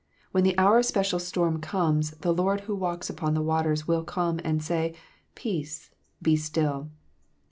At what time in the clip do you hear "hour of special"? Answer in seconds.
0.57-1.19